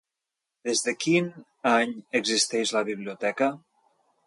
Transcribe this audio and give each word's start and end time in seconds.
Des 0.69 0.79
de 0.85 0.93
quin 1.03 1.27
any 1.73 1.93
existeix 2.21 2.75
la 2.79 2.85
biblioteca? 2.91 3.53